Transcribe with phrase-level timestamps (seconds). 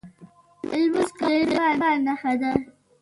[0.79, 2.51] لمونځ کول د ایمان نښه ده.